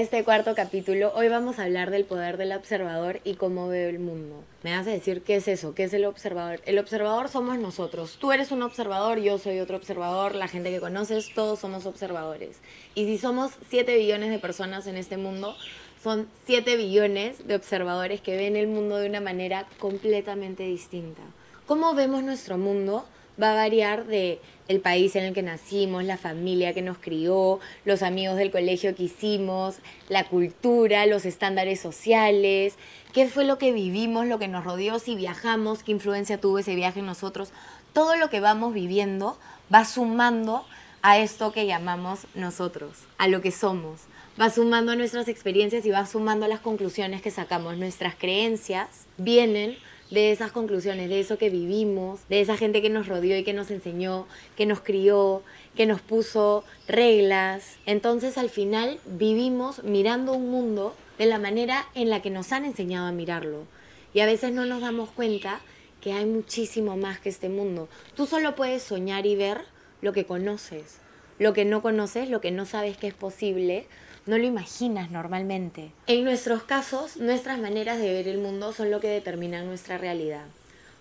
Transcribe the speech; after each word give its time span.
este 0.00 0.24
cuarto 0.24 0.56
capítulo. 0.56 1.12
Hoy 1.14 1.28
vamos 1.28 1.58
a 1.58 1.64
hablar 1.64 1.90
del 1.90 2.04
poder 2.04 2.36
del 2.36 2.52
observador 2.52 3.20
y 3.22 3.34
cómo 3.34 3.68
veo 3.68 3.88
el 3.88 4.00
mundo. 4.00 4.42
Me 4.64 4.76
vas 4.76 4.86
a 4.88 4.90
decir 4.90 5.22
qué 5.22 5.36
es 5.36 5.46
eso, 5.46 5.74
qué 5.74 5.84
es 5.84 5.94
el 5.94 6.04
observador. 6.04 6.60
El 6.66 6.80
observador 6.80 7.28
somos 7.28 7.58
nosotros. 7.58 8.16
Tú 8.18 8.32
eres 8.32 8.50
un 8.50 8.62
observador, 8.62 9.20
yo 9.20 9.38
soy 9.38 9.60
otro 9.60 9.76
observador, 9.76 10.34
la 10.34 10.48
gente 10.48 10.70
que 10.70 10.80
conoces, 10.80 11.32
todos 11.32 11.60
somos 11.60 11.86
observadores. 11.86 12.56
Y 12.96 13.04
si 13.04 13.18
somos 13.18 13.52
7 13.68 13.96
billones 13.96 14.30
de 14.30 14.38
personas 14.40 14.88
en 14.88 14.96
este 14.96 15.16
mundo, 15.16 15.54
son 16.02 16.28
7 16.46 16.76
billones 16.76 17.46
de 17.46 17.54
observadores 17.54 18.20
que 18.20 18.36
ven 18.36 18.56
el 18.56 18.66
mundo 18.66 18.96
de 18.96 19.08
una 19.08 19.20
manera 19.20 19.66
completamente 19.78 20.64
distinta. 20.64 21.22
¿Cómo 21.66 21.94
vemos 21.94 22.24
nuestro 22.24 22.58
mundo? 22.58 23.06
Va 23.40 23.52
a 23.52 23.54
variar 23.54 24.06
de 24.06 24.40
el 24.68 24.80
país 24.80 25.14
en 25.16 25.24
el 25.24 25.34
que 25.34 25.42
nacimos, 25.42 26.04
la 26.04 26.16
familia 26.16 26.72
que 26.72 26.82
nos 26.82 26.98
crió, 26.98 27.60
los 27.84 28.02
amigos 28.02 28.36
del 28.36 28.50
colegio 28.50 28.94
que 28.94 29.04
hicimos, 29.04 29.76
la 30.08 30.24
cultura, 30.24 31.04
los 31.06 31.26
estándares 31.26 31.80
sociales, 31.80 32.76
qué 33.12 33.28
fue 33.28 33.44
lo 33.44 33.58
que 33.58 33.72
vivimos, 33.72 34.26
lo 34.26 34.38
que 34.38 34.48
nos 34.48 34.64
rodeó, 34.64 34.98
si 34.98 35.16
viajamos, 35.16 35.82
qué 35.82 35.92
influencia 35.92 36.40
tuvo 36.40 36.58
ese 36.58 36.74
viaje 36.74 37.00
en 37.00 37.06
nosotros. 37.06 37.50
Todo 37.92 38.16
lo 38.16 38.30
que 38.30 38.40
vamos 38.40 38.72
viviendo 38.72 39.38
va 39.72 39.84
sumando 39.84 40.64
a 41.02 41.18
esto 41.18 41.52
que 41.52 41.66
llamamos 41.66 42.26
nosotros, 42.34 42.96
a 43.18 43.28
lo 43.28 43.42
que 43.42 43.50
somos. 43.50 44.00
Va 44.40 44.50
sumando 44.50 44.92
a 44.92 44.96
nuestras 44.96 45.28
experiencias 45.28 45.84
y 45.84 45.90
va 45.90 46.06
sumando 46.06 46.46
a 46.46 46.48
las 46.48 46.60
conclusiones 46.60 47.22
que 47.22 47.30
sacamos. 47.30 47.76
Nuestras 47.76 48.14
creencias 48.16 49.06
vienen 49.18 49.76
de 50.10 50.32
esas 50.32 50.52
conclusiones, 50.52 51.08
de 51.08 51.20
eso 51.20 51.38
que 51.38 51.50
vivimos, 51.50 52.20
de 52.28 52.40
esa 52.40 52.56
gente 52.56 52.82
que 52.82 52.90
nos 52.90 53.08
rodeó 53.08 53.36
y 53.36 53.44
que 53.44 53.52
nos 53.52 53.70
enseñó, 53.70 54.26
que 54.56 54.66
nos 54.66 54.80
crió, 54.80 55.42
que 55.76 55.86
nos 55.86 56.00
puso 56.00 56.64
reglas. 56.86 57.76
Entonces 57.86 58.38
al 58.38 58.50
final 58.50 58.98
vivimos 59.06 59.82
mirando 59.82 60.32
un 60.32 60.50
mundo 60.50 60.94
de 61.18 61.26
la 61.26 61.38
manera 61.38 61.86
en 61.94 62.10
la 62.10 62.22
que 62.22 62.30
nos 62.30 62.52
han 62.52 62.64
enseñado 62.64 63.06
a 63.06 63.12
mirarlo. 63.12 63.64
Y 64.12 64.20
a 64.20 64.26
veces 64.26 64.52
no 64.52 64.64
nos 64.64 64.80
damos 64.80 65.10
cuenta 65.10 65.60
que 66.00 66.12
hay 66.12 66.26
muchísimo 66.26 66.96
más 66.96 67.18
que 67.18 67.30
este 67.30 67.48
mundo. 67.48 67.88
Tú 68.14 68.26
solo 68.26 68.54
puedes 68.54 68.82
soñar 68.82 69.26
y 69.26 69.36
ver 69.36 69.62
lo 70.02 70.12
que 70.12 70.26
conoces. 70.26 70.98
Lo 71.38 71.52
que 71.52 71.64
no 71.64 71.82
conoces, 71.82 72.28
lo 72.28 72.40
que 72.40 72.52
no 72.52 72.66
sabes 72.66 72.96
que 72.96 73.08
es 73.08 73.14
posible, 73.14 73.86
no 74.26 74.38
lo 74.38 74.44
imaginas 74.44 75.10
normalmente. 75.10 75.90
En 76.06 76.24
nuestros 76.24 76.62
casos, 76.62 77.16
nuestras 77.16 77.58
maneras 77.58 77.98
de 77.98 78.12
ver 78.12 78.28
el 78.28 78.38
mundo 78.38 78.72
son 78.72 78.90
lo 78.90 79.00
que 79.00 79.08
determinan 79.08 79.66
nuestra 79.66 79.98
realidad. 79.98 80.44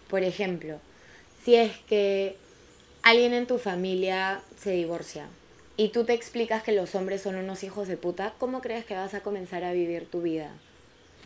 Por 0.09 0.23
ejemplo, 0.23 0.79
si 1.43 1.55
es 1.55 1.77
que 1.87 2.37
alguien 3.01 3.33
en 3.33 3.47
tu 3.47 3.57
familia 3.57 4.41
se 4.57 4.71
divorcia 4.71 5.27
y 5.77 5.89
tú 5.89 6.03
te 6.05 6.13
explicas 6.13 6.63
que 6.63 6.71
los 6.71 6.95
hombres 6.95 7.21
son 7.21 7.35
unos 7.35 7.63
hijos 7.63 7.87
de 7.87 7.97
puta, 7.97 8.33
¿cómo 8.37 8.61
crees 8.61 8.85
que 8.85 8.95
vas 8.95 9.13
a 9.13 9.21
comenzar 9.21 9.63
a 9.63 9.73
vivir 9.73 10.09
tu 10.09 10.21
vida? 10.21 10.51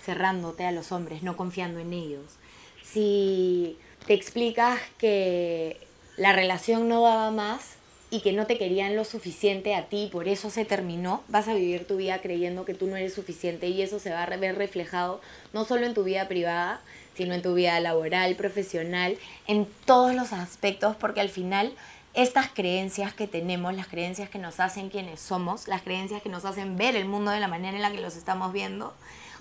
Cerrándote 0.02 0.66
a 0.66 0.72
los 0.72 0.92
hombres, 0.92 1.23
no 1.23 1.36
confiando 1.36 1.80
en 1.80 1.94
ellos. 1.94 2.36
Si 2.84 3.78
te 4.06 4.14
explicas 4.14 4.80
que 4.98 5.88
la 6.16 6.34
relación 6.34 6.88
no 6.88 7.02
daba 7.02 7.32
más, 7.32 7.76
y 8.09 8.22
que 8.22 8.31
no 8.31 8.45
te 8.45 8.58
querían 8.58 8.95
lo 8.95 9.03
suficiente 9.03 9.75
a 9.75 9.86
ti, 9.86 10.09
por 10.11 10.27
eso 10.27 10.50
se 10.50 10.63
terminó, 10.63 11.23
vas 11.27 11.47
a 11.47 11.53
vivir 11.53 11.86
tu 11.86 11.97
vida 11.97 12.22
creyendo 12.22 12.64
que 12.64 12.73
tú 12.73 12.88
no 12.88 12.95
eres 12.95 13.14
suficiente 13.14 13.67
y 13.67 13.81
eso 13.81 13.99
se 13.99 14.11
va 14.11 14.23
a 14.23 14.38
ver 14.38 14.55
reflejado 14.55 15.19
no 15.53 15.66
solo 15.66 15.86
en 15.86 15.94
tu 15.94 16.03
vida 16.03 16.27
privada, 16.27 16.80
sino 17.16 17.33
en 17.33 17.41
tu 17.41 17.53
vida 17.53 17.80
laboral, 17.80 18.36
profesional, 18.36 19.17
en 19.47 19.67
todos 19.86 20.16
los 20.16 20.31
aspectos, 20.31 20.95
porque 20.95 21.19
al 21.19 21.30
final 21.30 21.73
estas 22.14 22.47
creencias 22.47 23.14
que 23.14 23.27
tenemos, 23.27 23.75
las 23.75 23.88
creencias 23.88 24.30
que 24.30 24.39
nos 24.39 24.59
hacen 24.59 24.89
quienes 24.89 25.19
somos, 25.19 25.67
las 25.67 25.81
creencias 25.81 26.21
que 26.21 26.30
nos 26.30 26.45
hacen 26.45 26.77
ver 26.77 26.95
el 26.95 27.05
mundo 27.05 27.31
de 27.31 27.39
la 27.39 27.47
manera 27.47 27.75
en 27.75 27.81
la 27.81 27.92
que 27.92 28.02
los 28.02 28.16
estamos 28.16 28.53
viendo, 28.53 28.94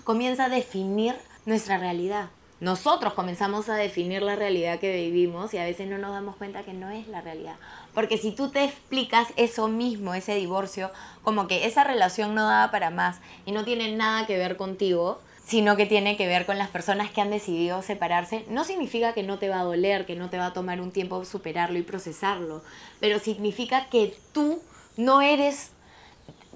comienza 0.03 0.45
a 0.45 0.49
definir 0.49 1.15
nuestra 1.45 1.77
realidad 1.77 2.29
nosotros 2.59 3.13
comenzamos 3.13 3.69
a 3.69 3.75
definir 3.75 4.23
la 4.23 4.35
realidad 4.35 4.79
que 4.79 4.95
vivimos 4.95 5.53
y 5.53 5.59
a 5.59 5.63
veces 5.63 5.87
no 5.87 5.99
nos 5.99 6.11
damos 6.11 6.35
cuenta 6.37 6.63
que 6.63 6.73
no 6.73 6.89
es 6.89 7.07
la 7.07 7.21
realidad. 7.21 7.55
Porque 7.97 8.19
si 8.19 8.29
tú 8.29 8.49
te 8.51 8.63
explicas 8.63 9.29
eso 9.37 9.67
mismo, 9.67 10.13
ese 10.13 10.35
divorcio, 10.35 10.91
como 11.23 11.47
que 11.47 11.65
esa 11.65 11.83
relación 11.83 12.35
no 12.35 12.45
daba 12.45 12.69
para 12.69 12.91
más 12.91 13.21
y 13.47 13.51
no 13.51 13.65
tiene 13.65 13.95
nada 13.95 14.27
que 14.27 14.37
ver 14.37 14.55
contigo, 14.55 15.19
sino 15.43 15.75
que 15.75 15.87
tiene 15.87 16.15
que 16.15 16.27
ver 16.27 16.45
con 16.45 16.59
las 16.59 16.69
personas 16.69 17.09
que 17.09 17.21
han 17.21 17.31
decidido 17.31 17.81
separarse, 17.81 18.45
no 18.49 18.65
significa 18.65 19.13
que 19.13 19.23
no 19.23 19.39
te 19.39 19.49
va 19.49 19.61
a 19.61 19.63
doler, 19.63 20.05
que 20.05 20.15
no 20.15 20.29
te 20.29 20.37
va 20.37 20.45
a 20.45 20.53
tomar 20.53 20.79
un 20.79 20.91
tiempo 20.91 21.25
superarlo 21.25 21.79
y 21.79 21.81
procesarlo, 21.81 22.61
pero 22.99 23.17
significa 23.17 23.89
que 23.89 24.15
tú 24.31 24.61
no 24.95 25.23
eres 25.23 25.71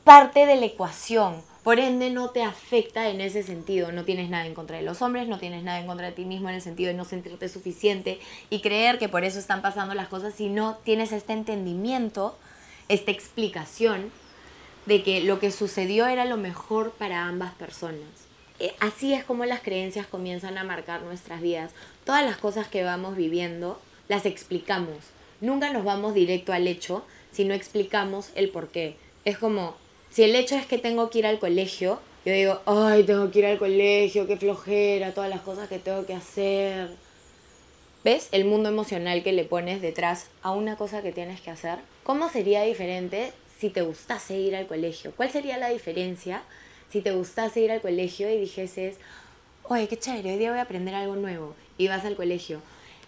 parte 0.04 0.46
de 0.46 0.58
la 0.58 0.68
ecuación 0.68 1.42
por 1.64 1.80
ende, 1.80 2.10
no 2.10 2.32
te 2.32 2.44
afecta 2.44 3.10
en 3.10 3.22
ese 3.22 3.44
sentido. 3.44 3.92
No 3.92 4.04
tienes 4.04 4.30
nada 4.30 4.48
en 4.48 4.56
contra 4.56 4.78
de 4.78 4.84
los 4.84 5.02
hombres, 5.02 5.28
no 5.28 5.38
tienes 5.38 5.64
nada 5.64 5.80
en 5.80 5.88
contra 5.88 6.08
de 6.08 6.14
ti 6.14 6.26
mismo 6.26 6.50
en 6.50 6.56
el 6.56 6.62
sentido 6.62 6.88
de 6.88 6.96
no 6.96 7.06
sentirte 7.06 7.50
suficiente 7.50 8.20
y 8.50 8.62
creer 8.62 8.98
que 8.98 9.10
por 9.10 9.24
eso 9.24 9.38
están 9.38 9.62
pasando 9.62 9.94
las 9.94 10.08
cosas, 10.08 10.34
sino 10.34 10.78
tienes 10.84 11.12
este 11.12 11.34
entendimiento, 11.34 12.38
esta 12.88 13.12
explicación 13.12 14.12
de 14.86 15.04
que 15.04 15.22
lo 15.22 15.40
que 15.40 15.52
sucedió 15.52 16.08
era 16.08 16.26
lo 16.26 16.38
mejor 16.38 16.92
para 16.92 17.28
ambas 17.28 17.54
personas. 17.54 18.10
Eh, 18.60 18.74
así 18.80 19.14
es 19.14 19.24
como 19.24 19.46
las 19.46 19.62
creencias 19.62 20.08
comienzan 20.08 20.58
a 20.58 20.64
marcar 20.64 21.04
nuestras 21.04 21.42
vidas. 21.42 21.72
Todas 22.06 22.26
las 22.26 22.38
cosas 22.38 22.68
que 22.68 22.84
vamos 22.84 23.16
viviendo 23.16 23.80
las 24.08 24.26
explicamos. 24.26 24.98
Nunca 25.42 25.72
nos 25.72 25.84
vamos 25.84 26.14
directo 26.14 26.54
al 26.54 26.68
hecho 26.68 27.06
si 27.32 27.46
no 27.46 27.54
explicamos 27.54 28.30
el 28.36 28.50
por 28.50 28.70
qué. 28.70 28.98
Es 29.26 29.38
como, 29.38 29.76
si 30.12 30.24
el 30.24 30.36
hecho 30.36 30.56
es 30.56 30.66
que 30.66 30.78
tengo 30.78 31.10
que 31.10 31.20
ir 31.20 31.26
al 31.26 31.40
colegio, 31.40 32.00
yo 32.26 32.34
digo, 32.34 32.62
ay, 32.66 33.04
tengo 33.04 33.32
que 33.32 33.40
ir 33.40 33.46
al 33.46 33.58
colegio, 33.58 34.28
qué 34.28 34.38
flojera, 34.38 35.14
todas 35.14 35.30
las 35.30 35.42
cosas 35.42 35.68
que 35.70 35.80
tengo 35.80 36.06
que 36.06 36.14
hacer. 36.14 36.90
¿Ves 38.04 38.30
el 38.32 38.46
mundo 38.46 38.70
emocional 38.70 39.24
que 39.24 39.32
le 39.32 39.44
pones 39.44 39.82
detrás 39.82 40.28
a 40.44 40.52
una 40.52 40.76
cosa 40.76 41.02
que 41.02 41.12
tienes 41.12 41.40
que 41.42 41.50
hacer? 41.50 41.80
¿Cómo 42.04 42.30
sería 42.30 42.62
diferente 42.64 43.32
si 43.60 43.70
te 43.70 43.82
gustase 43.82 44.38
ir 44.38 44.56
al 44.56 44.68
colegio? 44.68 45.14
¿Cuál 45.16 45.32
sería 45.32 45.58
la 45.58 45.70
diferencia 45.70 46.44
si 46.92 47.02
te 47.02 47.12
gustase 47.12 47.62
ir 47.62 47.72
al 47.72 47.82
colegio 47.82 48.30
y 48.30 48.38
dijeses, 48.38 48.98
oye, 49.64 49.88
qué 49.88 49.98
chévere, 49.98 50.34
hoy 50.34 50.38
día 50.38 50.50
voy 50.50 50.60
a 50.60 50.64
aprender 50.64 50.94
algo 50.94 51.16
nuevo 51.16 51.56
y 51.78 51.88
vas 51.88 52.04
al 52.04 52.16
colegio? 52.16 52.62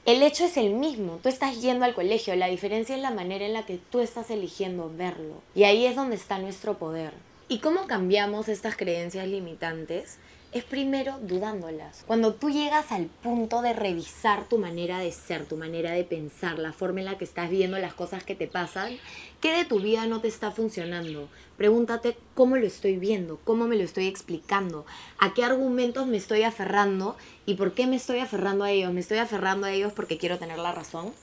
El 0.06 0.22
hecho 0.22 0.44
es 0.44 0.58
el 0.58 0.74
mismo, 0.74 1.22
tú 1.24 1.30
estás 1.30 1.62
yendo 1.62 1.86
al 1.86 1.96
colegio, 1.96 2.36
la 2.36 2.48
diferencia 2.48 2.94
es 2.94 3.02
la 3.02 3.12
manera 3.12 3.46
en 3.46 3.54
la 3.54 3.66
que 3.66 3.78
tú 3.78 4.02
estás 4.02 4.30
eligiendo 4.32 4.92
verlo. 4.94 5.42
Y 5.56 5.64
ahí 5.64 5.86
es 5.86 5.96
donde 5.96 6.18
está 6.18 6.40
nuestro 6.40 6.78
poder. 6.78 7.14
¿Y 7.48 7.60
cómo 7.60 7.88
cambiamos 7.88 8.50
estas 8.50 8.76
creencias 8.76 9.26
limitantes? 9.30 10.18
Es 10.54 10.64
primero 10.64 11.18
dudándolas. 11.22 12.04
Cuando 12.06 12.34
tú 12.34 12.50
llegas 12.50 12.92
al 12.92 13.06
punto 13.06 13.62
de 13.62 13.74
revisar 13.74 14.46
tu 14.46 14.58
manera 14.58 15.00
de 15.00 15.12
ser, 15.12 15.46
tu 15.46 15.58
manera 15.58 15.92
de 15.92 16.04
pensar, 16.04 16.60
la 16.60 16.74
forma 16.74 17.00
en 17.00 17.06
la 17.06 17.18
que 17.18 17.26
estás 17.26 17.50
viendo 17.50 17.78
las 17.80 17.94
cosas 17.94 18.24
que 18.24 18.36
te 18.36 18.48
pasan, 18.48 18.98
¿qué 19.42 19.52
de 19.52 19.66
tu 19.66 19.80
vida 19.80 20.06
no 20.06 20.22
te 20.22 20.28
está 20.28 20.52
funcionando? 20.52 21.28
Pregúntate 21.58 22.18
cómo 22.36 22.56
lo 22.58 22.68
estoy 22.68 22.98
viendo, 22.98 23.40
cómo 23.44 23.68
me 23.68 23.76
lo 23.76 23.84
estoy 23.84 24.08
explicando, 24.08 24.86
a 25.20 25.34
qué 25.34 25.44
argumentos 25.44 26.08
me 26.08 26.18
estoy 26.18 26.44
aferrando 26.44 27.18
y 27.46 27.56
por 27.56 27.74
qué 27.74 27.88
me 27.88 27.96
estoy 27.96 28.20
aferrando 28.20 28.64
a 28.64 28.72
ellos. 28.72 28.94
¿Me 28.94 29.00
estoy 29.00 29.18
aferrando 29.18 29.66
a 29.66 29.72
ellos 29.72 29.94
porque 29.94 30.18
quiero 30.18 30.38
tener 30.38 30.60
la 30.60 30.72
razón? 30.72 31.14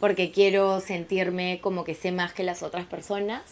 ¿Porque 0.00 0.30
quiero 0.30 0.80
sentirme 0.80 1.60
como 1.62 1.84
que 1.84 1.94
sé 1.94 2.10
más 2.10 2.32
que 2.32 2.42
las 2.42 2.62
otras 2.62 2.86
personas? 2.86 3.42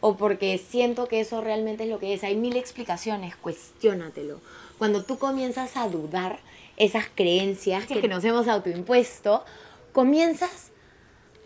O 0.00 0.16
porque 0.16 0.58
siento 0.58 1.08
que 1.08 1.20
eso 1.20 1.40
realmente 1.40 1.84
es 1.84 1.90
lo 1.90 1.98
que 1.98 2.14
es. 2.14 2.24
Hay 2.24 2.36
mil 2.36 2.56
explicaciones, 2.56 3.36
cuestiónatelo. 3.36 4.40
Cuando 4.78 5.04
tú 5.04 5.18
comienzas 5.18 5.76
a 5.76 5.88
dudar 5.88 6.38
esas 6.76 7.06
creencias 7.14 7.86
que, 7.86 8.08
nos 8.08 8.24
hemos 8.24 8.48
autoimpuesto, 8.48 9.44
comienzas 9.92 10.70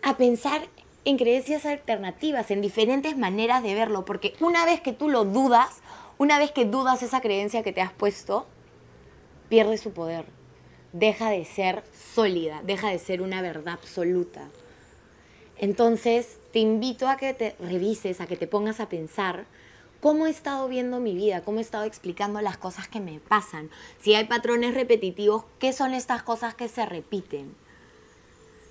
a 0.01 0.15
pensar 0.15 0.61
en 1.03 1.17
creencias 1.17 1.65
alternativas, 1.65 2.49
en 2.51 2.61
diferentes 2.61 3.17
maneras 3.17 3.61
de 3.61 3.73
verlo, 3.73 4.05
porque 4.05 4.33
una 4.39 4.65
vez 4.65 4.79
que 4.79 4.93
tú 4.93 5.09
lo 5.09 5.25
dudas, 5.25 5.81
una 6.17 6.39
vez 6.39 6.51
que 6.51 6.65
dudas 6.65 7.03
esa 7.03 7.19
creencia 7.19 7.63
que 7.63 7.73
te 7.73 7.81
has 7.81 7.91
puesto, 7.91 8.47
pierde 9.49 9.77
su 9.77 9.91
poder, 9.91 10.25
deja 10.93 11.29
de 11.29 11.43
ser 11.43 11.83
sólida, 12.13 12.61
deja 12.63 12.89
de 12.89 12.99
ser 12.99 13.21
una 13.21 13.41
verdad 13.41 13.73
absoluta. 13.73 14.47
Entonces, 15.57 16.37
te 16.51 16.59
invito 16.59 17.07
a 17.07 17.17
que 17.17 17.33
te 17.33 17.55
revises, 17.59 18.19
a 18.19 18.27
que 18.27 18.35
te 18.35 18.47
pongas 18.47 18.79
a 18.79 18.89
pensar 18.89 19.45
cómo 20.01 20.27
he 20.27 20.29
estado 20.29 20.67
viendo 20.67 20.99
mi 20.99 21.13
vida, 21.13 21.41
cómo 21.41 21.59
he 21.59 21.61
estado 21.61 21.85
explicando 21.85 22.41
las 22.41 22.57
cosas 22.57 22.87
que 22.87 22.99
me 22.99 23.19
pasan. 23.19 23.69
Si 24.01 24.13
hay 24.15 24.25
patrones 24.25 24.73
repetitivos, 24.73 25.45
¿qué 25.59 25.71
son 25.71 25.93
estas 25.93 26.23
cosas 26.23 26.55
que 26.55 26.67
se 26.67 26.85
repiten? 26.85 27.55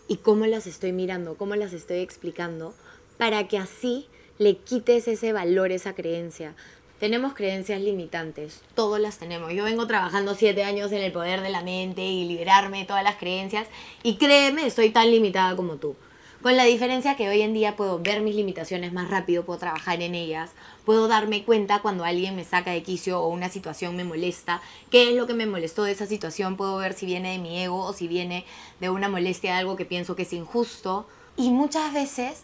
Y 0.09 0.19
cómo 0.19 0.47
las 0.47 0.67
estoy 0.67 0.93
mirando, 0.93 1.37
cómo 1.37 1.57
las 1.57 1.73
estoy 1.73 1.99
explicando, 1.99 2.75
para 3.17 3.49
que 3.49 3.57
así 3.57 4.07
le 4.39 4.59
quites 4.59 5.09
ese 5.09 5.33
valor, 5.33 5.73
esa 5.73 5.95
creencia. 5.95 6.55
Tenemos 7.01 7.33
creencias 7.33 7.81
limitantes, 7.81 8.63
todos 8.75 9.01
las 9.01 9.19
tenemos. 9.19 9.53
Yo 9.53 9.65
vengo 9.65 9.87
trabajando 9.87 10.35
siete 10.35 10.63
años 10.63 10.93
en 10.93 11.03
el 11.03 11.13
poder 11.13 11.41
de 11.41 11.51
la 11.51 11.63
mente 11.63 12.03
y 12.03 12.29
liberarme 12.29 12.81
de 12.81 12.85
todas 12.85 13.03
las 13.03 13.17
creencias 13.17 13.67
y 14.03 14.17
créeme, 14.17 14.67
estoy 14.67 14.91
tan 14.91 15.11
limitada 15.11 15.57
como 15.57 15.77
tú 15.77 15.97
Con 16.45 16.59
la 16.59 16.65
diferencia 16.65 17.17
que 17.17 17.31
hoy 17.31 17.41
en 17.41 17.55
día 17.55 17.75
puedo 17.75 18.01
ver 18.01 18.21
mis 18.21 18.35
limitaciones 18.35 18.93
más 18.93 19.09
rápido, 19.09 19.47
puedo 19.47 19.59
trabajar 19.59 20.03
en 20.03 20.15
ellas, 20.15 20.51
puedo 20.85 21.09
darme 21.09 21.43
cuenta 21.43 21.81
cuando 21.81 22.05
alguien 22.05 22.37
me 22.37 22.45
saca 22.45 22.73
de 22.73 22.83
quicio 22.83 23.19
o 23.23 23.29
una 23.29 23.49
situación 23.49 23.97
me 23.97 24.05
molesta, 24.05 24.61
qué 24.91 25.09
es 25.09 25.17
lo 25.17 25.27
que 25.27 25.33
me 25.33 25.47
molestó 25.47 25.85
de 25.85 25.93
esa 25.93 26.05
situación, 26.05 26.59
puedo 26.59 26.77
ver 26.77 26.93
si 26.93 27.07
viene 27.07 27.33
de 27.33 27.39
mi 27.39 27.63
ego 27.63 27.83
o 27.83 27.95
si 27.95 28.09
viene 28.09 28.45
de 28.79 28.91
una 28.91 29.09
molestia 29.09 29.55
de 29.55 29.61
algo 29.61 29.77
que 29.77 29.87
pienso 29.87 30.17
que 30.17 30.25
es 30.25 30.35
injusto. 30.35 31.09
Y 31.35 31.49
muchas 31.49 31.95
veces 31.95 32.43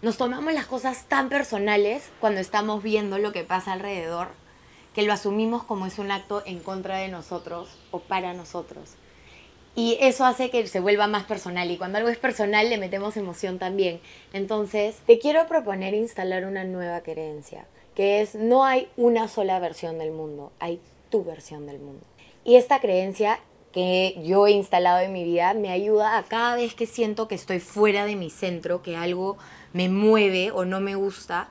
nos 0.00 0.16
tomamos 0.16 0.54
las 0.54 0.64
cosas 0.64 1.04
tan 1.06 1.28
personales 1.28 2.08
cuando 2.20 2.40
estamos 2.40 2.82
viendo 2.82 3.18
lo 3.18 3.32
que 3.32 3.44
pasa 3.44 3.74
alrededor 3.74 4.28
que 4.94 5.02
lo 5.02 5.12
asumimos 5.12 5.64
como 5.64 5.84
es 5.84 5.98
un 5.98 6.12
acto 6.12 6.42
en 6.46 6.60
contra 6.60 6.96
de 6.96 7.08
nosotros 7.08 7.68
o 7.90 7.98
para 7.98 8.32
nosotros. 8.32 8.94
Y 9.76 9.98
eso 10.00 10.24
hace 10.24 10.50
que 10.50 10.66
se 10.66 10.80
vuelva 10.80 11.06
más 11.06 11.24
personal. 11.24 11.70
Y 11.70 11.76
cuando 11.76 11.98
algo 11.98 12.10
es 12.10 12.18
personal, 12.18 12.70
le 12.70 12.78
metemos 12.78 13.16
emoción 13.16 13.58
también. 13.58 14.00
Entonces, 14.32 14.96
te 15.06 15.18
quiero 15.18 15.46
proponer 15.46 15.94
instalar 15.94 16.44
una 16.44 16.64
nueva 16.64 17.00
creencia, 17.00 17.66
que 17.94 18.20
es 18.20 18.34
no 18.34 18.64
hay 18.64 18.88
una 18.96 19.26
sola 19.26 19.58
versión 19.58 19.98
del 19.98 20.12
mundo, 20.12 20.52
hay 20.60 20.80
tu 21.10 21.24
versión 21.24 21.66
del 21.66 21.78
mundo. 21.78 22.04
Y 22.44 22.56
esta 22.56 22.80
creencia 22.80 23.40
que 23.72 24.20
yo 24.24 24.46
he 24.46 24.52
instalado 24.52 25.00
en 25.00 25.12
mi 25.12 25.24
vida 25.24 25.52
me 25.52 25.70
ayuda 25.70 26.16
a 26.16 26.22
cada 26.22 26.54
vez 26.54 26.74
que 26.74 26.86
siento 26.86 27.26
que 27.26 27.34
estoy 27.34 27.58
fuera 27.58 28.06
de 28.06 28.14
mi 28.14 28.30
centro, 28.30 28.82
que 28.82 28.96
algo 28.96 29.36
me 29.72 29.88
mueve 29.88 30.52
o 30.52 30.64
no 30.64 30.80
me 30.80 30.94
gusta, 30.94 31.48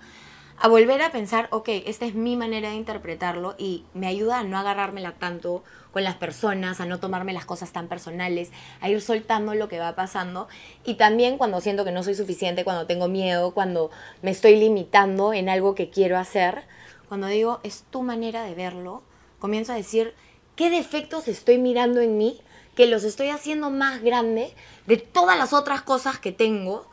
a 0.57 0.67
volver 0.67 1.01
a 1.01 1.11
pensar, 1.11 1.47
ok, 1.51 1.67
esta 1.85 2.05
es 2.05 2.15
mi 2.15 2.35
manera 2.35 2.69
de 2.69 2.75
interpretarlo 2.75 3.55
y 3.57 3.83
me 3.93 4.07
ayuda 4.07 4.39
a 4.39 4.43
no 4.43 4.57
agarrármela 4.57 5.13
tanto 5.13 5.63
con 5.91 6.03
las 6.03 6.15
personas, 6.15 6.79
a 6.79 6.85
no 6.85 6.99
tomarme 6.99 7.33
las 7.33 7.45
cosas 7.45 7.71
tan 7.71 7.87
personales, 7.87 8.51
a 8.81 8.89
ir 8.89 9.01
soltando 9.01 9.53
lo 9.55 9.67
que 9.67 9.79
va 9.79 9.95
pasando 9.95 10.47
y 10.85 10.95
también 10.95 11.37
cuando 11.37 11.61
siento 11.61 11.85
que 11.85 11.91
no 11.91 12.03
soy 12.03 12.15
suficiente, 12.15 12.63
cuando 12.63 12.87
tengo 12.87 13.07
miedo, 13.07 13.53
cuando 13.53 13.91
me 14.21 14.31
estoy 14.31 14.55
limitando 14.55 15.33
en 15.33 15.49
algo 15.49 15.75
que 15.75 15.89
quiero 15.89 16.17
hacer, 16.17 16.63
cuando 17.09 17.27
digo, 17.27 17.59
es 17.63 17.83
tu 17.89 18.01
manera 18.01 18.43
de 18.43 18.55
verlo, 18.55 19.03
comienzo 19.39 19.73
a 19.73 19.75
decir, 19.75 20.13
¿qué 20.55 20.69
defectos 20.69 21.27
estoy 21.27 21.57
mirando 21.57 21.99
en 21.99 22.17
mí? 22.17 22.41
que 22.75 22.87
los 22.87 23.03
estoy 23.03 23.29
haciendo 23.29 23.69
más 23.69 24.01
grande 24.01 24.53
de 24.87 24.97
todas 24.97 25.37
las 25.37 25.53
otras 25.53 25.81
cosas 25.81 26.19
que 26.19 26.31
tengo 26.31 26.87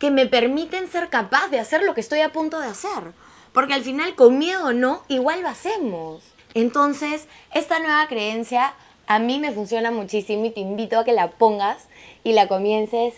que 0.00 0.10
me 0.10 0.26
permiten 0.26 0.90
ser 0.90 1.10
capaz 1.10 1.48
de 1.48 1.60
hacer 1.60 1.82
lo 1.82 1.94
que 1.94 2.00
estoy 2.00 2.20
a 2.22 2.32
punto 2.32 2.58
de 2.58 2.66
hacer. 2.66 3.12
Porque 3.52 3.74
al 3.74 3.82
final, 3.82 4.16
con 4.16 4.38
miedo 4.38 4.66
o 4.66 4.72
no, 4.72 5.02
igual 5.08 5.42
lo 5.42 5.48
hacemos. 5.48 6.24
Entonces, 6.54 7.28
esta 7.54 7.78
nueva 7.78 8.08
creencia 8.08 8.74
a 9.06 9.18
mí 9.18 9.38
me 9.38 9.52
funciona 9.52 9.90
muchísimo 9.90 10.46
y 10.46 10.50
te 10.50 10.60
invito 10.60 10.98
a 10.98 11.04
que 11.04 11.12
la 11.12 11.30
pongas 11.30 11.86
y 12.24 12.32
la 12.32 12.48
comiences 12.48 13.14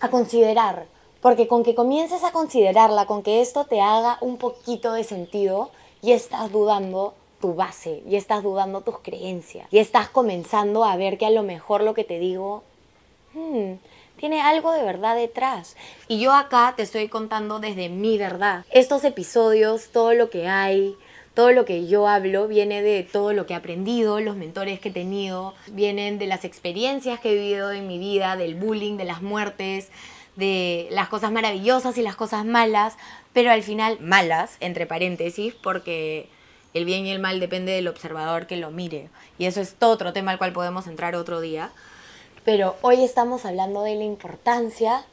a 0.00 0.08
considerar. 0.08 0.86
Porque 1.20 1.46
con 1.46 1.64
que 1.64 1.74
comiences 1.74 2.24
a 2.24 2.32
considerarla, 2.32 3.06
con 3.06 3.22
que 3.22 3.42
esto 3.42 3.66
te 3.66 3.80
haga 3.80 4.18
un 4.20 4.38
poquito 4.38 4.94
de 4.94 5.04
sentido, 5.04 5.70
y 6.00 6.12
estás 6.12 6.50
dudando 6.50 7.14
tu 7.40 7.54
base, 7.54 8.02
y 8.08 8.16
estás 8.16 8.42
dudando 8.42 8.80
tus 8.80 8.98
creencias, 8.98 9.68
y 9.70 9.78
estás 9.78 10.08
comenzando 10.08 10.84
a 10.84 10.96
ver 10.96 11.18
que 11.18 11.26
a 11.26 11.30
lo 11.30 11.42
mejor 11.42 11.82
lo 11.82 11.94
que 11.94 12.04
te 12.04 12.18
digo, 12.18 12.64
hmm, 13.34 13.74
tiene 14.22 14.40
algo 14.40 14.70
de 14.70 14.84
verdad 14.84 15.16
detrás. 15.16 15.74
Y 16.06 16.20
yo 16.20 16.32
acá 16.32 16.74
te 16.76 16.84
estoy 16.84 17.08
contando 17.08 17.58
desde 17.58 17.88
mi 17.88 18.18
verdad. 18.18 18.64
Estos 18.70 19.02
episodios, 19.02 19.88
todo 19.88 20.14
lo 20.14 20.30
que 20.30 20.46
hay, 20.46 20.94
todo 21.34 21.50
lo 21.50 21.64
que 21.64 21.88
yo 21.88 22.06
hablo 22.06 22.46
viene 22.46 22.82
de 22.82 23.02
todo 23.02 23.32
lo 23.32 23.46
que 23.46 23.54
he 23.54 23.56
aprendido, 23.56 24.20
los 24.20 24.36
mentores 24.36 24.78
que 24.78 24.90
he 24.90 24.92
tenido, 24.92 25.54
vienen 25.72 26.20
de 26.20 26.28
las 26.28 26.44
experiencias 26.44 27.18
que 27.18 27.32
he 27.32 27.34
vivido 27.34 27.72
en 27.72 27.88
mi 27.88 27.98
vida, 27.98 28.36
del 28.36 28.54
bullying, 28.54 28.96
de 28.96 29.06
las 29.06 29.22
muertes, 29.22 29.90
de 30.36 30.86
las 30.92 31.08
cosas 31.08 31.32
maravillosas 31.32 31.98
y 31.98 32.02
las 32.02 32.14
cosas 32.14 32.44
malas, 32.44 32.98
pero 33.32 33.50
al 33.50 33.64
final 33.64 33.98
malas, 33.98 34.56
entre 34.60 34.86
paréntesis, 34.86 35.52
porque 35.52 36.28
el 36.74 36.84
bien 36.84 37.06
y 37.06 37.10
el 37.10 37.18
mal 37.18 37.40
depende 37.40 37.72
del 37.72 37.88
observador 37.88 38.46
que 38.46 38.56
lo 38.56 38.70
mire. 38.70 39.08
Y 39.36 39.46
eso 39.46 39.60
es 39.60 39.74
todo 39.74 39.90
otro 39.90 40.12
tema 40.12 40.30
al 40.30 40.38
cual 40.38 40.52
podemos 40.52 40.86
entrar 40.86 41.16
otro 41.16 41.40
día. 41.40 41.72
Pero 42.44 42.74
hoy 42.82 43.04
estamos 43.04 43.44
hablando 43.44 43.82
de 43.82 43.94
la 43.94 44.02
importancia 44.02 45.04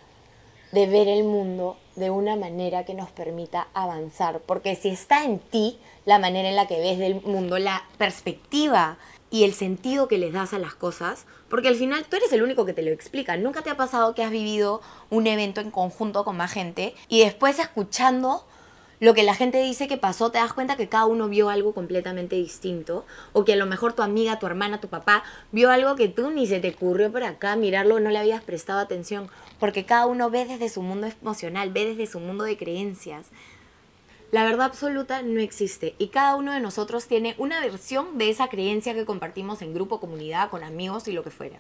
de 0.72 0.88
ver 0.88 1.08
el 1.08 1.24
mundo 1.24 1.78
de 1.96 2.10
una 2.10 2.36
manera 2.36 2.86
que 2.86 2.96
nos 2.96 3.12
permita 3.12 3.68
avanzar, 3.74 4.40
porque 4.40 4.76
si 4.76 4.90
está 4.90 5.24
en 5.24 5.38
ti 5.38 5.78
la 6.06 6.18
manera 6.18 6.50
en 6.50 6.56
la 6.56 6.68
que 6.68 6.80
ves 6.80 6.98
del 6.98 7.22
mundo, 7.22 7.60
la 7.60 7.84
perspectiva 8.00 8.98
y 9.30 9.44
el 9.44 9.54
sentido 9.54 10.08
que 10.08 10.18
les 10.18 10.34
das 10.34 10.54
a 10.54 10.60
las 10.60 10.74
cosas, 10.74 11.26
porque 11.50 11.68
al 11.68 11.76
final 11.76 12.06
tú 12.06 12.16
eres 12.16 12.34
el 12.34 12.42
único 12.42 12.66
que 12.66 12.74
te 12.74 12.82
lo 12.82 12.90
explica. 12.90 13.38
Nunca 13.38 13.62
te 13.62 13.70
ha 13.70 13.78
pasado 13.78 14.16
que 14.16 14.24
has 14.24 14.32
vivido 14.32 14.82
un 15.12 15.28
evento 15.28 15.62
en 15.62 15.70
conjunto 15.70 16.26
con 16.26 16.36
más 16.36 16.52
gente 16.52 16.96
y 17.10 17.20
después 17.20 17.60
escuchando 17.60 18.44
lo 19.00 19.14
que 19.14 19.24
la 19.24 19.34
gente 19.34 19.62
dice 19.62 19.88
que 19.88 19.98
pasó, 19.98 20.30
te 20.30 20.40
das 20.40 20.52
cuenta 20.52 20.76
que 20.76 20.90
cada 20.90 21.06
uno 21.06 21.30
vio 21.30 21.50
algo 21.50 21.74
completamente 21.74 22.36
distinto. 22.36 23.06
O 23.32 23.46
que 23.46 23.54
a 23.54 23.56
lo 23.56 23.66
mejor 23.66 23.94
tu 23.94 24.02
amiga, 24.02 24.40
tu 24.40 24.46
hermana, 24.46 24.82
tu 24.82 24.90
papá 24.90 25.24
vio 25.52 25.72
algo 25.72 25.96
que 25.96 26.10
tú 26.10 26.32
ni 26.32 26.48
se 26.48 26.60
te 26.60 26.72
ocurrió 26.72 27.10
por 27.12 27.24
acá 27.24 27.56
mirarlo, 27.56 28.00
no 28.02 28.10
le 28.10 28.18
habías 28.18 28.44
prestado 28.44 28.80
atención. 28.80 29.30
Porque 29.58 29.86
cada 29.86 30.06
uno 30.06 30.30
ve 30.30 30.46
desde 30.46 30.68
su 30.68 30.82
mundo 30.82 31.08
emocional, 31.08 31.72
ve 31.72 31.86
desde 31.86 32.12
su 32.12 32.20
mundo 32.20 32.44
de 32.44 32.58
creencias. 32.58 33.28
La 34.32 34.44
verdad 34.44 34.68
absoluta 34.68 35.24
no 35.24 35.40
existe 35.40 35.96
y 35.98 36.10
cada 36.10 36.36
uno 36.36 36.54
de 36.54 36.60
nosotros 36.60 37.08
tiene 37.08 37.34
una 37.40 37.62
versión 37.62 38.20
de 38.20 38.30
esa 38.30 38.48
creencia 38.48 38.94
que 38.94 39.06
compartimos 39.06 39.64
en 39.64 39.74
grupo, 39.74 40.00
comunidad, 40.00 40.52
con 40.52 40.64
amigos 40.64 41.08
y 41.08 41.14
lo 41.14 41.24
que 41.24 41.32
fuera. 41.32 41.58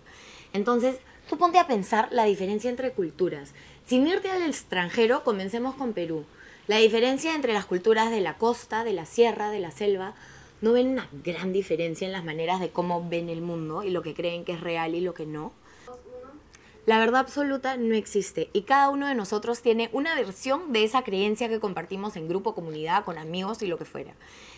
Entonces, 0.53 0.97
tú 1.27 1.37
ponte 1.37 1.57
a 1.57 1.65
pensar 1.65 2.09
la 2.11 2.25
diferencia 2.25 2.69
entre 2.69 2.91
culturas. 2.91 3.53
Sin 3.87 4.05
irte 4.05 4.29
al 4.29 4.43
extranjero, 4.43 5.23
comencemos 5.23 5.73
con 5.73 5.93
Perú. 5.93 6.25
La 6.69 6.77
diferencia 6.77 7.33
entre 7.33 7.53
las 7.53 7.65
culturas 7.65 8.11
de 8.11 8.21
la 8.21 8.37
costa, 8.37 8.83
de 8.83 8.93
la 8.93 9.07
sierra, 9.07 9.49
de 9.49 9.59
la 9.59 9.71
selva, 9.71 10.13
no 10.61 10.71
ven 10.71 10.89
una 10.89 11.09
gran 11.23 11.51
diferencia 11.51 12.05
en 12.05 12.11
las 12.11 12.23
maneras 12.23 12.59
de 12.59 12.69
cómo 12.69 13.09
ven 13.09 13.27
el 13.27 13.41
mundo 13.41 13.81
y 13.81 13.89
lo 13.89 14.03
que 14.03 14.13
creen 14.13 14.45
que 14.45 14.51
es 14.51 14.61
real 14.61 14.93
y 14.93 15.01
lo 15.01 15.15
que 15.15 15.25
no. 15.25 15.51
La 16.85 16.99
verdad 16.99 17.21
absoluta 17.21 17.75
no 17.75 17.95
existe 17.95 18.51
y 18.53 18.61
cada 18.61 18.89
uno 18.91 19.07
de 19.07 19.15
nosotros 19.15 19.63
tiene 19.63 19.89
una 19.93 20.13
versión 20.13 20.71
de 20.71 20.83
esa 20.83 21.01
creencia 21.01 21.49
que 21.49 21.59
compartimos 21.59 22.15
en 22.15 22.27
grupo, 22.27 22.53
comunidad, 22.53 23.03
con 23.03 23.17
amigos 23.17 23.63
y 23.63 23.65
lo 23.65 23.79
que 23.79 23.85
fuera. 23.85 24.13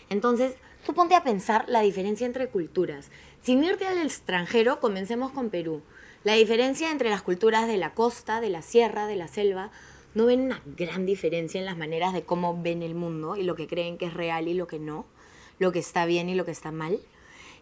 Entonces, 0.10 0.56
tú 0.86 0.94
ponte 0.94 1.16
a 1.16 1.24
pensar 1.24 1.64
la 1.69 1.80
diferencia 1.80 2.28
entre 2.28 2.50
culturas. 2.50 3.10
Sin 3.42 3.64
irte 3.64 3.88
al 3.88 4.00
extranjero, 4.00 4.81
comencemos 4.81 5.31
con 5.31 5.50
Perú. 5.50 5.81
La 6.25 6.34
diferencia 6.34 6.92
entre 6.92 7.10
las 7.10 7.22
culturas 7.22 7.68
de 7.68 7.78
la 7.78 7.94
costa, 7.94 8.42
de 8.42 8.50
la 8.50 8.62
sierra, 8.62 9.07
de 9.07 9.16
la 9.16 9.30
selva, 9.30 9.72
no 10.13 10.25
ven 10.25 10.42
una 10.42 10.62
gran 10.78 11.06
diferencia 11.06 11.60
en 11.60 11.66
las 11.66 11.78
maneras 11.78 12.13
de 12.13 12.24
cómo 12.24 12.62
ven 12.62 12.83
el 12.83 12.95
mundo 12.95 13.35
y 13.35 13.44
lo 13.44 13.56
que 13.56 13.68
creen 13.68 13.97
que 13.97 14.06
es 14.06 14.14
real 14.14 14.47
y 14.47 14.54
lo 14.54 14.68
que 14.68 14.80
no, 14.80 15.06
lo 15.59 15.71
que 15.71 15.80
está 15.80 16.06
bien 16.06 16.30
y 16.30 16.35
lo 16.35 16.45
que 16.45 16.52
está 16.52 16.71
mal. 16.71 17.00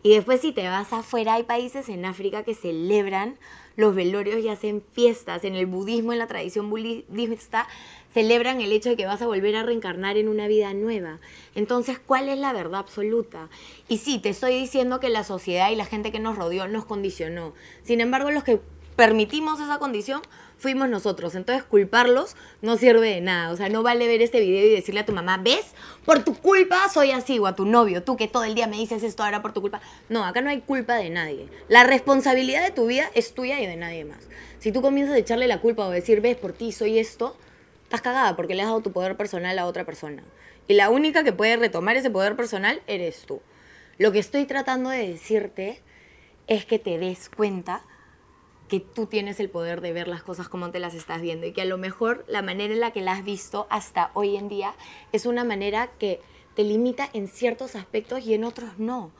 Y 0.02 0.14
después 0.14 0.42
si 0.42 0.54
te 0.54 0.68
vas 0.68 0.94
afuera, 0.94 1.34
hay 1.34 1.44
países 1.44 1.90
en 1.90 2.06
África 2.06 2.44
que 2.44 2.56
celebran 2.56 3.38
los 3.76 3.96
velorios 3.96 4.40
y 4.40 4.50
hacen 4.50 4.82
fiestas. 4.94 5.44
En 5.44 5.56
el 5.56 5.66
budismo, 5.66 6.14
en 6.14 6.20
la 6.20 6.28
tradición 6.28 6.70
budista, 6.70 7.68
celebran 8.14 8.62
el 8.62 8.72
hecho 8.72 8.90
de 8.90 8.96
que 8.96 9.06
vas 9.06 9.22
a 9.22 9.28
volver 9.28 9.56
a 9.58 9.64
reencarnar 9.64 10.18
en 10.18 10.30
una 10.30 10.48
vida 10.48 10.74
nueva. 10.74 11.20
Entonces, 11.54 12.00
¿cuál 12.00 12.30
es 12.30 12.38
la 12.38 12.54
verdad 12.54 12.80
absoluta? 12.80 13.50
Y 13.90 13.98
sí, 13.98 14.20
te 14.20 14.30
estoy 14.30 14.54
diciendo 14.54 15.02
que 15.02 15.10
la 15.10 15.26
sociedad 15.26 15.70
y 15.70 15.76
la 15.76 15.86
gente 15.86 16.12
que 16.12 16.20
nos 16.20 16.38
rodeó 16.38 16.68
nos 16.68 16.86
condicionó. 16.86 17.54
Sin 17.84 18.00
embargo, 18.00 18.32
los 18.32 18.46
que 18.46 18.62
permitimos 19.00 19.62
esa 19.62 19.80
condición 19.80 20.22
fuimos 20.58 20.90
nosotros. 20.90 21.34
Entonces 21.34 21.64
culparlos 21.64 22.36
no 22.62 22.76
sirve 22.76 23.12
de 23.12 23.22
nada. 23.22 23.54
O 23.54 23.56
sea, 23.56 23.70
no 23.70 23.82
vale 23.82 24.06
ver 24.08 24.22
este 24.22 24.42
video 24.42 24.66
y 24.66 24.72
decirle 24.72 25.00
a 25.00 25.06
tu 25.06 25.14
mamá, 25.14 25.38
¿ves? 25.38 25.68
Por 26.04 26.26
tu 26.26 26.36
culpa 26.36 26.90
soy 26.90 27.12
así. 27.12 27.40
O 27.40 27.48
a 27.48 27.56
tu 27.56 27.64
novio, 27.66 28.04
tú 28.04 28.18
que 28.18 28.28
todo 28.28 28.44
el 28.44 28.56
día 28.56 28.68
me 28.68 28.76
dices 28.76 29.02
esto 29.04 29.24
ahora 29.24 29.42
por 29.42 29.54
tu 29.54 29.62
culpa. 29.62 29.80
No, 30.10 30.26
acá 30.26 30.42
no 30.42 30.50
hay 30.50 30.60
culpa 30.60 30.96
de 30.96 31.10
nadie. 31.10 31.48
La 31.70 31.86
responsabilidad 31.86 32.62
de 32.62 32.72
tu 32.72 32.88
vida 32.88 33.10
es 33.16 33.34
tuya 33.34 33.62
y 33.62 33.68
de 33.68 33.78
nadie 33.78 34.04
más. 34.04 34.20
Si 34.60 34.74
tú 34.74 34.82
comienzas 34.82 35.16
a 35.16 35.20
echarle 35.20 35.48
la 35.48 35.62
culpa 35.62 35.86
o 35.86 35.92
decir, 35.92 36.20
ves, 36.20 36.36
por 36.36 36.52
ti 36.52 36.74
soy 36.74 37.00
esto, 37.00 37.38
estás 37.84 38.02
cagada 38.02 38.36
porque 38.36 38.54
le 38.54 38.64
has 38.64 38.68
dado 38.68 38.82
tu 38.82 38.92
poder 38.92 39.16
personal 39.16 39.58
a 39.60 39.66
otra 39.66 39.86
persona. 39.86 40.24
Y 40.68 40.74
la 40.74 40.90
única 40.90 41.24
que 41.24 41.32
puede 41.32 41.56
retomar 41.56 41.96
ese 41.96 42.10
poder 42.10 42.36
personal 42.36 42.82
eres 42.86 43.22
tú. 43.26 43.42
Lo 43.98 44.12
que 44.12 44.20
estoy 44.20 44.44
tratando 44.44 44.90
de 44.90 45.08
decirte 45.08 45.82
es 46.48 46.66
que 46.66 46.80
te 46.80 46.98
des 46.98 47.30
cuenta 47.30 47.86
que 48.70 48.80
tú 48.80 49.08
tienes 49.08 49.40
el 49.40 49.50
poder 49.50 49.82
de 49.82 49.92
ver 49.92 50.08
las 50.08 50.24
cosas 50.24 50.48
como 50.48 50.72
te 50.72 50.80
las 50.80 50.94
estás 50.94 51.22
viendo 51.22 51.46
y 51.48 51.52
que 51.52 51.64
a 51.64 51.66
lo 51.66 51.78
mejor 51.78 52.24
la 52.28 52.42
manera 52.42 52.74
en 52.74 52.80
la 52.80 52.92
que 52.92 53.02
las 53.02 53.20
has 53.20 53.26
visto 53.26 53.68
hasta 53.70 54.12
hoy 54.14 54.38
en 54.38 54.48
día 54.48 54.74
es 55.12 55.26
una 55.26 55.44
manera 55.44 55.90
que 56.00 56.22
te 56.56 56.64
limita 56.64 57.10
en 57.14 57.28
ciertos 57.28 57.76
aspectos 57.76 58.26
y 58.26 58.34
en 58.34 58.44
otros 58.44 58.78
no. 58.78 59.12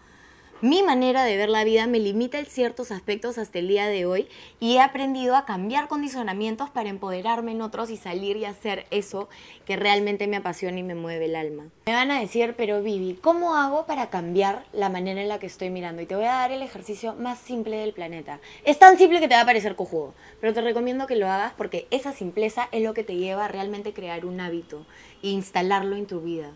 Mi 0.62 0.84
manera 0.84 1.24
de 1.24 1.38
ver 1.38 1.48
la 1.48 1.64
vida 1.64 1.88
me 1.88 2.00
limita 2.00 2.38
en 2.38 2.46
ciertos 2.46 2.92
aspectos 2.92 3.38
hasta 3.38 3.60
el 3.60 3.70
día 3.70 3.88
de 3.88 4.06
hoy 4.06 4.28
y 4.60 4.76
he 4.76 4.82
aprendido 4.82 5.38
a 5.38 5.46
cambiar 5.46 5.88
condicionamientos 5.88 6.70
para 6.70 6.90
empoderarme 6.90 7.54
en 7.54 7.62
otros 7.62 7.90
y 7.90 7.96
salir 7.96 8.36
y 8.36 8.44
hacer 8.44 8.86
eso 8.92 9.30
que 9.66 9.78
realmente 9.78 10.28
me 10.28 10.36
apasiona 10.36 10.80
y 10.80 10.84
me 10.84 10.96
mueve 10.96 11.26
el 11.26 11.38
alma. 11.38 11.68
Me 11.86 11.94
van 11.94 12.12
a 12.12 12.20
decir, 12.20 12.56
pero 12.58 12.82
Vivi, 12.82 13.18
¿cómo 13.22 13.56
hago 13.56 13.86
para 13.86 14.10
cambiar 14.10 14.66
la 14.74 14.90
manera 14.90 15.22
en 15.22 15.30
la 15.30 15.40
que 15.40 15.48
estoy 15.48 15.70
mirando? 15.70 16.02
Y 16.02 16.06
te 16.06 16.16
voy 16.16 16.26
a 16.26 16.34
dar 16.34 16.52
el 16.52 16.62
ejercicio 16.62 17.16
más 17.16 17.40
simple 17.40 17.78
del 17.78 17.94
planeta. 17.94 18.42
Es 18.66 18.78
tan 18.80 18.98
simple 18.98 19.22
que 19.22 19.30
te 19.30 19.36
va 19.36 19.42
a 19.42 19.46
parecer 19.46 19.78
cojudo, 19.78 20.14
pero 20.42 20.54
te 20.54 20.60
recomiendo 20.60 21.08
que 21.08 21.16
lo 21.16 21.30
hagas 21.30 21.54
porque 21.56 21.88
esa 21.90 22.12
simpleza 22.12 22.68
es 22.74 22.84
lo 22.84 22.94
que 22.94 23.06
te 23.06 23.16
lleva 23.16 23.46
a 23.46 23.48
realmente 23.48 23.94
crear 23.94 24.26
un 24.26 24.42
hábito 24.42 24.86
e 25.24 25.30
instalarlo 25.30 25.96
en 25.96 26.06
tu 26.06 26.20
vida. 26.20 26.52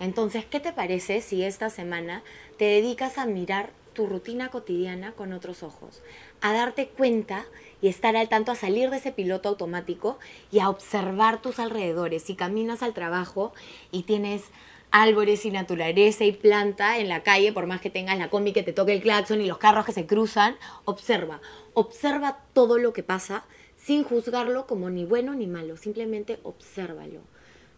Entonces, 0.00 0.46
¿qué 0.46 0.60
te 0.60 0.72
parece 0.72 1.20
si 1.20 1.44
esta 1.44 1.68
semana 1.68 2.22
te 2.56 2.64
dedicas 2.64 3.18
a 3.18 3.26
mirar 3.26 3.70
tu 3.92 4.06
rutina 4.06 4.48
cotidiana 4.48 5.12
con 5.12 5.34
otros 5.34 5.62
ojos, 5.62 6.00
a 6.40 6.54
darte 6.54 6.88
cuenta 6.88 7.44
y 7.82 7.88
estar 7.88 8.16
al 8.16 8.30
tanto, 8.30 8.50
a 8.50 8.54
salir 8.54 8.88
de 8.88 8.96
ese 8.96 9.12
piloto 9.12 9.50
automático 9.50 10.18
y 10.50 10.60
a 10.60 10.70
observar 10.70 11.42
tus 11.42 11.58
alrededores? 11.58 12.22
Si 12.22 12.34
caminas 12.34 12.82
al 12.82 12.94
trabajo 12.94 13.52
y 13.92 14.04
tienes 14.04 14.44
árboles 14.90 15.44
y 15.44 15.50
naturaleza 15.50 16.24
y 16.24 16.32
planta 16.32 16.98
en 16.98 17.10
la 17.10 17.22
calle, 17.22 17.52
por 17.52 17.66
más 17.66 17.82
que 17.82 17.90
tengas 17.90 18.18
la 18.18 18.30
combi 18.30 18.54
que 18.54 18.62
te 18.62 18.72
toque 18.72 18.94
el 18.94 19.02
claxon 19.02 19.42
y 19.42 19.46
los 19.46 19.58
carros 19.58 19.84
que 19.84 19.92
se 19.92 20.06
cruzan, 20.06 20.56
observa, 20.86 21.42
observa 21.74 22.38
todo 22.54 22.78
lo 22.78 22.94
que 22.94 23.02
pasa 23.02 23.44
sin 23.76 24.02
juzgarlo 24.02 24.66
como 24.66 24.88
ni 24.88 25.04
bueno 25.04 25.34
ni 25.34 25.46
malo, 25.46 25.76
simplemente 25.76 26.40
obsérvalo 26.42 27.20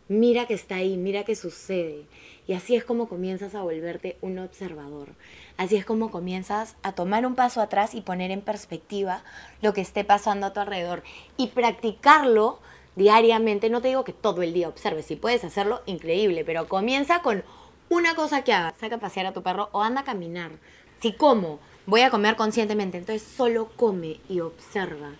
mira 0.08 0.46
que 0.46 0.54
está 0.54 0.76
ahí, 0.76 0.96
mira 0.96 1.24
que 1.24 1.36
sucede. 1.36 2.06
Y 2.46 2.54
así 2.54 2.74
es 2.74 2.84
como 2.84 3.08
comienzas 3.08 3.54
a 3.54 3.62
volverte 3.62 4.16
un 4.20 4.38
observador. 4.38 5.08
Así 5.56 5.76
es 5.76 5.84
como 5.84 6.10
comienzas 6.10 6.76
a 6.82 6.92
tomar 6.92 7.24
un 7.24 7.34
paso 7.34 7.60
atrás 7.60 7.94
y 7.94 8.00
poner 8.00 8.30
en 8.30 8.40
perspectiva 8.40 9.22
lo 9.60 9.72
que 9.72 9.80
esté 9.80 10.04
pasando 10.04 10.46
a 10.46 10.52
tu 10.52 10.60
alrededor. 10.60 11.02
Y 11.36 11.48
practicarlo 11.48 12.58
diariamente. 12.96 13.70
No 13.70 13.80
te 13.80 13.88
digo 13.88 14.04
que 14.04 14.12
todo 14.12 14.42
el 14.42 14.52
día 14.52 14.68
observes, 14.68 15.06
si 15.06 15.16
puedes 15.16 15.44
hacerlo, 15.44 15.82
increíble, 15.86 16.44
pero 16.44 16.68
comienza 16.68 17.22
con 17.22 17.44
una 17.88 18.14
cosa 18.14 18.42
que 18.42 18.52
hagas. 18.52 18.74
Saca 18.78 18.96
a 18.96 19.00
pasear 19.00 19.26
a 19.26 19.32
tu 19.32 19.42
perro 19.42 19.68
o 19.72 19.82
anda 19.82 20.00
a 20.00 20.04
caminar. 20.04 20.52
Si 21.00 21.12
como, 21.12 21.58
voy 21.86 22.02
a 22.02 22.10
comer 22.10 22.36
conscientemente, 22.36 22.98
entonces 22.98 23.26
solo 23.26 23.70
come 23.76 24.18
y 24.28 24.40
observa. 24.40 25.12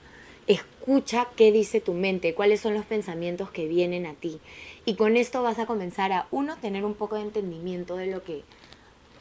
Escucha 0.47 1.29
qué 1.37 1.53
dice 1.53 1.81
tu 1.81 1.93
mente, 1.93 2.35
cuáles 2.35 2.61
son 2.61 2.75
los 2.75 2.85
pensamientos 2.85 3.51
que 3.51 3.69
vienen 3.69 4.07
a 4.07 4.15
ti. 4.15 4.41
Y 4.85 4.97
con 4.97 5.17
esto 5.17 5.43
vas 5.43 5.59
a 5.59 5.67
comenzar 5.67 6.12
a, 6.12 6.27
uno, 6.31 6.57
tener 6.57 6.85
un 6.85 6.95
poco 6.95 7.17
de 7.17 7.23
entendimiento 7.23 7.97
de 7.97 8.07
lo 8.07 8.23
que 8.25 8.43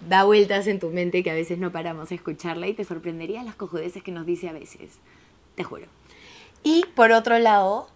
da 0.07 0.23
vueltas 0.23 0.67
en 0.67 0.79
tu 0.79 0.89
mente, 0.89 1.23
que 1.23 1.31
a 1.31 1.35
veces 1.35 1.59
no 1.59 1.71
paramos 1.71 2.11
a 2.11 2.15
escucharla 2.15 2.67
y 2.67 2.73
te 2.73 2.83
sorprendería 2.83 3.43
las 3.43 3.55
cojudeces 3.55 4.01
que 4.01 4.11
nos 4.11 4.25
dice 4.25 4.49
a 4.49 4.53
veces, 4.53 4.97
te 5.55 5.63
juro. 5.63 5.85
Y 6.63 6.85
por 6.95 7.11
otro 7.11 7.37
lado, 7.37 7.87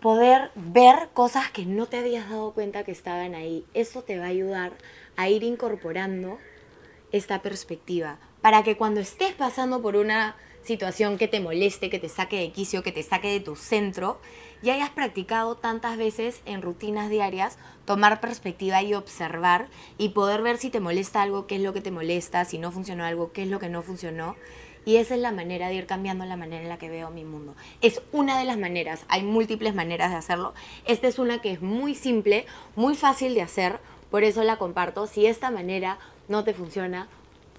poder 0.00 0.50
ver 0.54 1.08
cosas 1.14 1.50
que 1.50 1.66
no 1.66 1.86
te 1.86 1.98
habías 1.98 2.30
dado 2.30 2.52
cuenta 2.52 2.84
que 2.84 2.92
estaban 2.92 3.34
ahí. 3.34 3.64
Eso 3.74 4.02
te 4.02 4.18
va 4.18 4.26
a 4.26 4.28
ayudar 4.28 4.72
a 5.16 5.28
ir 5.28 5.42
incorporando 5.42 6.38
esta 7.12 7.42
perspectiva 7.42 8.18
para 8.40 8.62
que 8.62 8.76
cuando 8.76 9.00
estés 9.00 9.32
pasando 9.32 9.82
por 9.82 9.96
una 9.96 10.36
situación 10.62 11.16
que 11.16 11.28
te 11.28 11.40
moleste, 11.40 11.90
que 11.90 11.98
te 11.98 12.08
saque 12.08 12.38
de 12.38 12.50
quicio, 12.50 12.82
que 12.82 12.92
te 12.92 13.02
saque 13.02 13.28
de 13.28 13.40
tu 13.40 13.56
centro, 13.56 14.20
ya 14.62 14.74
hayas 14.74 14.90
practicado 14.90 15.56
tantas 15.56 15.96
veces 15.96 16.40
en 16.44 16.62
rutinas 16.62 17.08
diarias 17.08 17.58
tomar 17.84 18.20
perspectiva 18.20 18.82
y 18.82 18.94
observar 18.94 19.68
y 19.96 20.10
poder 20.10 20.42
ver 20.42 20.58
si 20.58 20.70
te 20.70 20.80
molesta 20.80 21.22
algo, 21.22 21.46
qué 21.46 21.56
es 21.56 21.62
lo 21.62 21.72
que 21.72 21.80
te 21.80 21.90
molesta, 21.90 22.44
si 22.44 22.58
no 22.58 22.72
funcionó 22.72 23.04
algo, 23.04 23.32
qué 23.32 23.42
es 23.42 23.48
lo 23.48 23.60
que 23.60 23.68
no 23.68 23.82
funcionó. 23.82 24.36
Y 24.84 24.96
esa 24.96 25.16
es 25.16 25.20
la 25.20 25.32
manera 25.32 25.68
de 25.68 25.74
ir 25.74 25.86
cambiando 25.86 26.24
la 26.24 26.36
manera 26.36 26.62
en 26.62 26.68
la 26.68 26.78
que 26.78 26.88
veo 26.88 27.10
mi 27.10 27.24
mundo. 27.24 27.56
Es 27.80 28.02
una 28.12 28.38
de 28.38 28.44
las 28.44 28.56
maneras, 28.56 29.04
hay 29.08 29.24
múltiples 29.24 29.74
maneras 29.74 30.10
de 30.10 30.16
hacerlo. 30.16 30.54
Esta 30.84 31.08
es 31.08 31.18
una 31.18 31.40
que 31.40 31.50
es 31.50 31.60
muy 31.60 31.94
simple, 31.96 32.46
muy 32.76 32.94
fácil 32.94 33.34
de 33.34 33.42
hacer, 33.42 33.80
por 34.10 34.22
eso 34.22 34.44
la 34.44 34.58
comparto. 34.58 35.08
Si 35.08 35.26
esta 35.26 35.50
manera 35.50 35.98
no 36.28 36.44
te 36.44 36.54
funciona, 36.54 37.08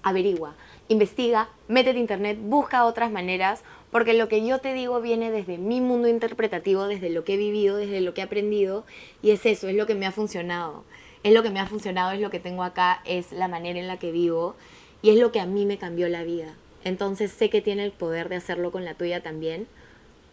averigua 0.02 0.54
investiga, 0.88 1.48
métete 1.68 1.98
a 1.98 2.00
internet, 2.00 2.38
busca 2.40 2.84
otras 2.84 3.10
maneras, 3.10 3.62
porque 3.90 4.14
lo 4.14 4.28
que 4.28 4.44
yo 4.44 4.58
te 4.58 4.72
digo 4.72 5.00
viene 5.00 5.30
desde 5.30 5.58
mi 5.58 5.80
mundo 5.80 6.08
interpretativo, 6.08 6.86
desde 6.86 7.10
lo 7.10 7.24
que 7.24 7.34
he 7.34 7.36
vivido, 7.36 7.76
desde 7.76 8.00
lo 8.00 8.14
que 8.14 8.22
he 8.22 8.24
aprendido, 8.24 8.84
y 9.22 9.30
es 9.30 9.46
eso, 9.46 9.68
es 9.68 9.76
lo 9.76 9.86
que 9.86 9.94
me 9.94 10.06
ha 10.06 10.12
funcionado. 10.12 10.84
Es 11.24 11.32
lo 11.34 11.42
que 11.42 11.50
me 11.50 11.60
ha 11.60 11.66
funcionado, 11.66 12.12
es 12.12 12.20
lo 12.20 12.30
que 12.30 12.40
tengo 12.40 12.62
acá, 12.62 13.02
es 13.04 13.32
la 13.32 13.48
manera 13.48 13.78
en 13.78 13.88
la 13.88 13.98
que 13.98 14.12
vivo, 14.12 14.54
y 15.02 15.10
es 15.10 15.18
lo 15.18 15.30
que 15.30 15.40
a 15.40 15.46
mí 15.46 15.66
me 15.66 15.78
cambió 15.78 16.08
la 16.08 16.22
vida. 16.22 16.54
Entonces 16.84 17.32
sé 17.32 17.50
que 17.50 17.60
tiene 17.60 17.84
el 17.84 17.92
poder 17.92 18.28
de 18.28 18.36
hacerlo 18.36 18.70
con 18.70 18.84
la 18.84 18.94
tuya 18.94 19.22
también, 19.22 19.66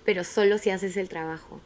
pero 0.05 0.23
solo 0.23 0.57
si 0.57 0.69
haces 0.69 0.95
el 0.95 1.09
trabajo. 1.09 1.59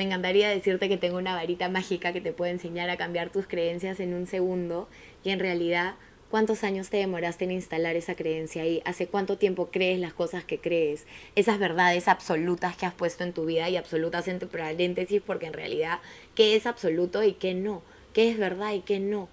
Me 0.00 0.06
encantaría 0.06 0.48
decirte 0.48 0.88
que 0.88 0.96
tengo 0.96 1.18
una 1.18 1.34
varita 1.34 1.68
mágica 1.68 2.14
que 2.14 2.22
te 2.22 2.32
puede 2.32 2.52
enseñar 2.52 2.88
a 2.88 2.96
cambiar 2.96 3.28
tus 3.28 3.46
creencias 3.46 4.00
en 4.00 4.14
un 4.14 4.26
segundo, 4.26 4.88
y 5.22 5.28
en 5.28 5.38
realidad 5.38 5.96
¿Cuántos 6.30 6.64
años 6.64 6.88
te 6.88 6.96
demoraste 6.96 7.44
en 7.44 7.50
instalar 7.50 7.96
esa 7.96 8.14
creencia 8.14 8.62
ahí? 8.62 8.80
¿Hace 8.86 9.08
cuánto 9.08 9.36
tiempo 9.36 9.70
crees 9.70 9.98
las 9.98 10.14
cosas 10.14 10.44
que 10.44 10.58
crees? 10.58 11.04
Esas 11.34 11.58
verdades 11.58 12.08
absolutas 12.08 12.76
que 12.76 12.86
has 12.86 12.94
puesto 12.94 13.24
en 13.24 13.34
tu 13.34 13.44
vida 13.44 13.68
y 13.68 13.76
absolutas 13.76 14.26
entre 14.28 14.48
paréntesis 14.48 15.20
porque 15.20 15.46
en 15.46 15.52
realidad, 15.52 15.98
¿qué 16.34 16.54
es 16.54 16.66
absoluto 16.66 17.22
y 17.22 17.32
qué 17.32 17.52
no? 17.52 17.82
¿Qué 18.14 18.30
es 18.30 18.38
verdad 18.38 18.72
y 18.72 18.80
qué 18.80 19.00
no? 19.00 19.28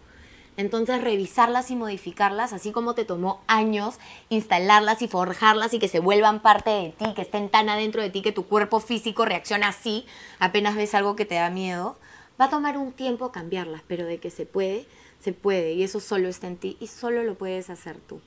Entonces 0.57 1.01
revisarlas 1.01 1.69
y 1.69 1.75
modificarlas, 1.75 2.51
así 2.51 2.71
como 2.71 2.95
te 2.95 3.05
tomó 3.05 3.41
años 3.47 3.99
instalarlas 4.29 5.01
y 5.03 5.07
forjarlas 5.07 5.73
y 5.73 5.79
que 5.79 5.87
se 5.87 5.99
vuelvan 5.99 6.41
parte 6.41 6.71
de 6.71 6.95
ti, 6.97 7.13
que 7.13 7.21
estén 7.21 7.49
tan 7.49 7.69
adentro 7.69 8.01
de 8.01 8.09
ti 8.09 8.23
que 8.23 8.31
tu 8.31 8.47
cuerpo 8.47 8.79
físico 8.79 9.23
reacciona 9.23 9.69
así 9.69 10.05
apenas 10.39 10.75
ves 10.75 10.95
algo 10.95 11.15
que 11.15 11.25
te 11.25 11.35
da 11.35 11.49
miedo, 11.49 11.97
va 12.39 12.45
a 12.45 12.49
tomar 12.49 12.77
un 12.77 12.91
tiempo 12.91 13.31
cambiarlas, 13.31 13.83
pero 13.87 14.05
de 14.05 14.17
que 14.17 14.29
se 14.29 14.45
puede, 14.45 14.87
se 15.19 15.31
puede 15.31 15.73
y 15.73 15.83
eso 15.83 15.99
solo 15.99 16.27
está 16.27 16.47
en 16.47 16.57
ti 16.57 16.77
y 16.79 16.87
solo 16.87 17.23
lo 17.23 17.35
puedes 17.35 17.69
hacer 17.69 17.97
tú. 17.97 18.19